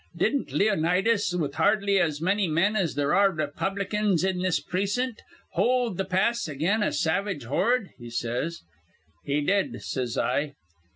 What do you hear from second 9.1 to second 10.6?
'He did,' says I.